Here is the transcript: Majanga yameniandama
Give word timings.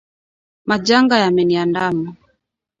Majanga 0.67 1.15
yameniandama 1.23 2.09